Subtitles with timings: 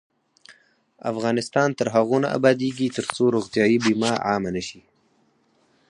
[1.11, 4.79] افغانستان تر هغو نه ابادیږي، ترڅو روغتیايي بیمه عامه نشي.